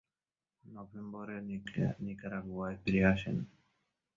[0.63, 1.37] নভেম্বরে
[1.99, 3.37] নিকারাগুয়ায় ফিরে আসেন।